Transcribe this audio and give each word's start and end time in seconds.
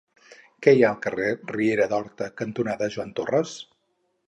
Què 0.67 0.71
hi 0.75 0.79
ha 0.85 0.87
al 0.93 0.97
carrer 1.03 1.27
Riera 1.51 1.87
d'Horta 1.93 2.31
cantonada 2.43 2.91
Joan 2.97 3.15
Torras? 3.21 3.57